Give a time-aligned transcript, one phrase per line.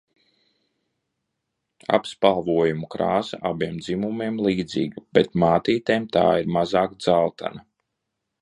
[1.97, 7.67] Apspalvojuma krāsa abiem dzimumiem līdzīga, bet mātītēm tā ir mazāk dzeltena.